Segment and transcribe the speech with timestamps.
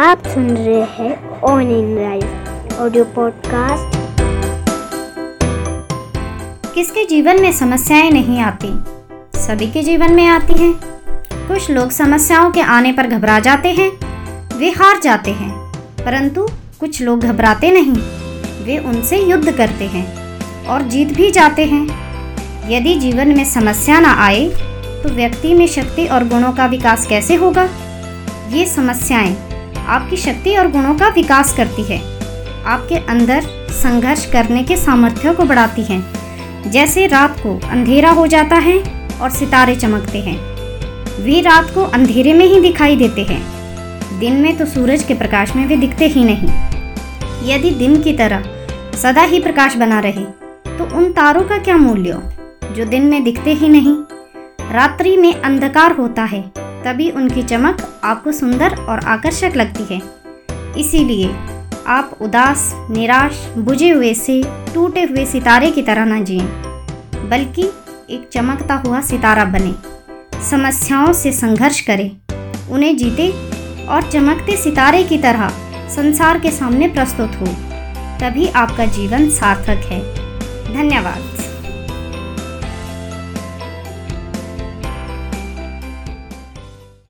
[0.00, 3.96] आप सुन रहे हैं on in life audio podcast
[6.74, 8.68] किसके जीवन में समस्याएँ नहीं आती?
[9.40, 10.72] सभी के जीवन में आती हैं।
[11.48, 13.90] कुछ लोग समस्याओं के आने पर घबरा जाते हैं।
[14.58, 15.50] वे हार जाते हैं।
[16.04, 16.48] परंतु
[16.80, 17.94] कुछ लोग घबराते नहीं।
[18.64, 20.06] वे उनसे युद्ध करते हैं
[20.66, 21.86] और जीत भी जाते हैं।
[22.70, 24.48] यदि जीवन में समस्या ना आए
[25.02, 27.68] तो व्यक्ति में शक्ति और गुणों का विकास कैसे होगा?
[28.50, 29.49] ये समस्याएँ
[29.90, 31.98] आपकी शक्ति और गुणों का विकास करती है।
[32.64, 38.56] आपके अंदर संघर्ष करने के सामर्थ्य को बढ़ाती हैं। जैसे रात को अंधेरा हो जाता
[38.58, 38.78] है
[39.22, 40.36] और सितारे चमकते हैं।
[41.24, 43.40] वे रात को अंधेरे में ही दिखाई देते हैं।
[44.20, 48.44] दिन में तो सूरज के प्रकाश में वे दिखते ही नहीं। यदि दिन की तरह
[48.94, 50.24] सदा ही प्रकाश बना रहे
[50.68, 52.22] तो उन तारों का क्या मूल्य?
[52.72, 53.96] जो दिन में दिखते ही नहीं।
[54.72, 56.44] रात्रि में अंधकार होता है।
[56.84, 60.00] तभी उनकी चमक आपको सुंदर और आकर्षक लगती है।
[60.78, 61.34] इसीलिए
[61.86, 64.42] आप उदास, निराश, बुझे हुए से,
[64.74, 66.42] टूटे हुए सितारे की तरह न जिए,
[67.30, 67.62] बल्कि
[68.10, 69.74] एक चमकता हुआ सितारा बने।
[70.50, 72.10] समस्याओं से संघर्ष करें,
[72.70, 73.28] उन्हें जीते
[73.86, 75.48] और चमकते सितारे की तरह
[75.88, 77.46] संसार के सामने प्रस्तुत हो,
[78.20, 80.00] तभी आपका जीवन सार्थक है।
[80.74, 81.39] धन्यवाद।